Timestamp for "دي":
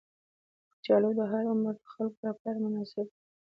3.13-3.21